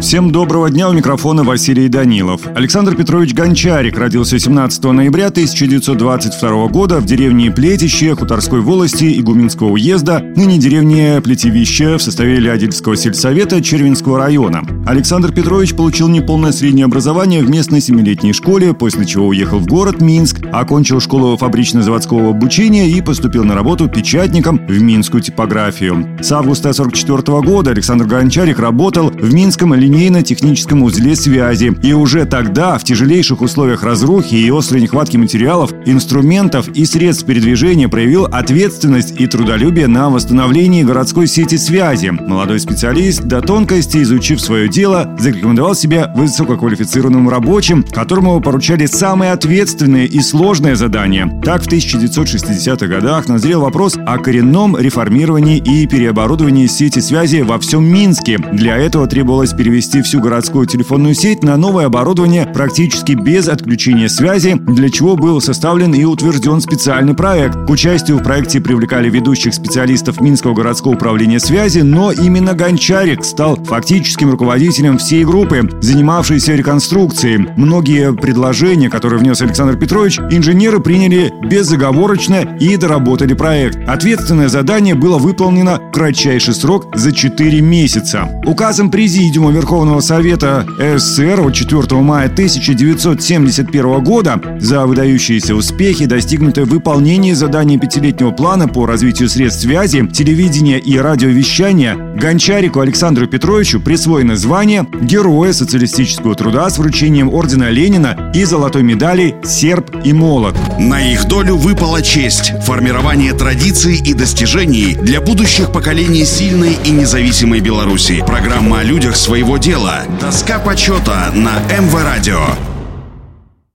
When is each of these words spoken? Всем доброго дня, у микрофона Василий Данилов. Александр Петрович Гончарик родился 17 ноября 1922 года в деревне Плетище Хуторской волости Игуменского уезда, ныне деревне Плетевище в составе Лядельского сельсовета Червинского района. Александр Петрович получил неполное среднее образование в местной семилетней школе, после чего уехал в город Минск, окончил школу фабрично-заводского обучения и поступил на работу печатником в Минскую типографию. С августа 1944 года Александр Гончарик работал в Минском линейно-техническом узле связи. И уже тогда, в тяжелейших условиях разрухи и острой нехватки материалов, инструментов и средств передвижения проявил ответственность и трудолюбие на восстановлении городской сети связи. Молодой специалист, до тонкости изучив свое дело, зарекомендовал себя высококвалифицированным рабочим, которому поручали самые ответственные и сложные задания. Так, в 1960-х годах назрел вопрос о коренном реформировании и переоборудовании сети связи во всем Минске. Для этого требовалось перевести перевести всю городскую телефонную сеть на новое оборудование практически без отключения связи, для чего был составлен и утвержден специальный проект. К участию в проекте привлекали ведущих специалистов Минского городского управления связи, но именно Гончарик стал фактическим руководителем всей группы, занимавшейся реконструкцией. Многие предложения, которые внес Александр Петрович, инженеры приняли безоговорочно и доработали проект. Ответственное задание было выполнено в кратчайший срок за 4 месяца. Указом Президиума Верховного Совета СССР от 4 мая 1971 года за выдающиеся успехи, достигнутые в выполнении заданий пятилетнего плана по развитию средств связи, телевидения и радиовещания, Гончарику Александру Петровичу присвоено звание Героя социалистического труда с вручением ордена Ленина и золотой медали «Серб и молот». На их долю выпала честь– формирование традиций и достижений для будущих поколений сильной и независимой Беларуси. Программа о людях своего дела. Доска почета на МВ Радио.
Всем 0.00 0.32
доброго 0.32 0.70
дня, 0.70 0.88
у 0.88 0.94
микрофона 0.94 1.44
Василий 1.44 1.90
Данилов. 1.90 2.40
Александр 2.54 2.96
Петрович 2.96 3.34
Гончарик 3.34 3.98
родился 3.98 4.38
17 4.38 4.82
ноября 4.84 5.26
1922 5.26 6.68
года 6.68 7.00
в 7.00 7.04
деревне 7.04 7.50
Плетище 7.50 8.14
Хуторской 8.14 8.60
волости 8.60 9.20
Игуменского 9.20 9.68
уезда, 9.72 10.20
ныне 10.36 10.56
деревне 10.56 11.20
Плетевище 11.22 11.98
в 11.98 12.02
составе 12.02 12.36
Лядельского 12.40 12.96
сельсовета 12.96 13.62
Червинского 13.62 14.18
района. 14.18 14.62
Александр 14.86 15.32
Петрович 15.32 15.74
получил 15.74 16.08
неполное 16.08 16.52
среднее 16.52 16.86
образование 16.86 17.42
в 17.42 17.50
местной 17.50 17.82
семилетней 17.82 18.32
школе, 18.32 18.72
после 18.72 19.04
чего 19.04 19.26
уехал 19.26 19.58
в 19.58 19.66
город 19.66 20.00
Минск, 20.00 20.40
окончил 20.50 21.00
школу 21.00 21.36
фабрично-заводского 21.36 22.30
обучения 22.30 22.88
и 22.88 23.02
поступил 23.02 23.44
на 23.44 23.54
работу 23.54 23.86
печатником 23.86 24.66
в 24.66 24.80
Минскую 24.80 25.22
типографию. 25.22 26.16
С 26.22 26.32
августа 26.32 26.70
1944 26.70 27.42
года 27.42 27.72
Александр 27.72 28.06
Гончарик 28.06 28.58
работал 28.58 29.10
в 29.10 29.34
Минском 29.34 29.74
линейно-техническом 29.90 30.82
узле 30.82 31.16
связи. 31.16 31.72
И 31.82 31.92
уже 31.92 32.24
тогда, 32.24 32.78
в 32.78 32.84
тяжелейших 32.84 33.40
условиях 33.42 33.82
разрухи 33.82 34.36
и 34.36 34.50
острой 34.50 34.80
нехватки 34.80 35.16
материалов, 35.16 35.72
инструментов 35.84 36.68
и 36.68 36.84
средств 36.84 37.26
передвижения 37.26 37.88
проявил 37.88 38.26
ответственность 38.26 39.20
и 39.20 39.26
трудолюбие 39.26 39.88
на 39.88 40.08
восстановлении 40.08 40.84
городской 40.84 41.26
сети 41.26 41.56
связи. 41.56 42.10
Молодой 42.10 42.60
специалист, 42.60 43.22
до 43.22 43.40
тонкости 43.40 44.02
изучив 44.02 44.40
свое 44.40 44.68
дело, 44.68 45.16
зарекомендовал 45.18 45.74
себя 45.74 46.12
высококвалифицированным 46.14 47.28
рабочим, 47.28 47.82
которому 47.82 48.40
поручали 48.40 48.86
самые 48.86 49.32
ответственные 49.32 50.06
и 50.06 50.20
сложные 50.20 50.76
задания. 50.76 51.28
Так, 51.44 51.62
в 51.62 51.68
1960-х 51.68 52.86
годах 52.86 53.28
назрел 53.28 53.62
вопрос 53.62 53.96
о 54.06 54.18
коренном 54.18 54.76
реформировании 54.78 55.58
и 55.58 55.86
переоборудовании 55.86 56.66
сети 56.66 57.00
связи 57.00 57.42
во 57.42 57.58
всем 57.58 57.84
Минске. 57.84 58.38
Для 58.52 58.76
этого 58.76 59.06
требовалось 59.06 59.52
перевести 59.52 59.69
перевести 59.70 60.02
всю 60.02 60.20
городскую 60.20 60.66
телефонную 60.66 61.14
сеть 61.14 61.44
на 61.44 61.56
новое 61.56 61.86
оборудование 61.86 62.44
практически 62.44 63.12
без 63.12 63.46
отключения 63.46 64.08
связи, 64.08 64.54
для 64.54 64.90
чего 64.90 65.14
был 65.14 65.40
составлен 65.40 65.94
и 65.94 66.02
утвержден 66.02 66.60
специальный 66.60 67.14
проект. 67.14 67.54
К 67.66 67.70
участию 67.70 68.18
в 68.18 68.22
проекте 68.24 68.60
привлекали 68.60 69.08
ведущих 69.08 69.54
специалистов 69.54 70.20
Минского 70.20 70.54
городского 70.54 70.94
управления 70.94 71.38
связи, 71.38 71.80
но 71.80 72.10
именно 72.10 72.54
Гончарик 72.54 73.24
стал 73.24 73.62
фактическим 73.62 74.32
руководителем 74.32 74.98
всей 74.98 75.24
группы, 75.24 75.70
занимавшейся 75.80 76.56
реконструкцией. 76.56 77.46
Многие 77.56 78.12
предложения, 78.12 78.90
которые 78.90 79.20
внес 79.20 79.40
Александр 79.40 79.76
Петрович, 79.76 80.18
инженеры 80.18 80.80
приняли 80.80 81.32
безоговорочно 81.48 82.56
и 82.58 82.76
доработали 82.76 83.34
проект. 83.34 83.88
Ответственное 83.88 84.48
задание 84.48 84.96
было 84.96 85.18
выполнено 85.18 85.78
в 85.78 85.92
кратчайший 85.92 86.54
срок 86.54 86.88
за 86.96 87.12
4 87.12 87.60
месяца. 87.60 88.28
Указом 88.44 88.90
Президиума 88.90 89.59
Верховного 89.60 90.00
Совета 90.00 90.64
СССР 90.78 91.40
от 91.40 91.52
4 91.52 92.00
мая 92.00 92.28
1971 92.28 94.02
года 94.02 94.40
за 94.58 94.86
выдающиеся 94.86 95.54
успехи, 95.54 96.06
достигнутые 96.06 96.64
в 96.64 96.70
выполнении 96.70 97.34
заданий 97.34 97.78
пятилетнего 97.78 98.30
плана 98.30 98.68
по 98.68 98.86
развитию 98.86 99.28
средств 99.28 99.60
связи, 99.60 100.06
телевидения 100.06 100.78
и 100.78 100.96
радиовещания, 100.96 101.94
Гончарику 102.20 102.80
Александру 102.80 103.26
Петровичу 103.26 103.80
присвоено 103.80 104.36
звание 104.36 104.86
Героя 105.00 105.52
социалистического 105.52 106.34
труда 106.34 106.68
с 106.68 106.78
вручением 106.78 107.32
ордена 107.32 107.70
Ленина 107.70 108.30
и 108.34 108.44
золотой 108.44 108.82
медали 108.82 109.36
«Серб 109.44 109.90
и 110.04 110.12
молот». 110.12 110.54
На 110.78 111.12
их 111.12 111.26
долю 111.28 111.56
выпала 111.56 112.02
честь– 112.02 112.52
формирование 112.64 113.32
традиций 113.32 114.00
и 114.04 114.12
достижений 114.12 114.96
для 115.00 115.20
будущих 115.20 115.72
поколений 115.72 116.24
сильной 116.24 116.76
и 116.84 116.90
независимой 116.90 117.60
Беларуси. 117.60 118.22
Программа 118.26 118.80
о 118.80 118.82
людях 118.82 119.16
своего 119.50 119.58
дела. 119.58 120.02
Доска 120.20 120.58
почета 120.58 121.30
на 121.34 121.58
МВ 121.76 121.94
Радио. 122.04 122.79